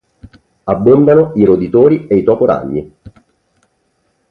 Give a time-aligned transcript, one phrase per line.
[0.63, 2.95] Abbondano i roditori e i toporagni.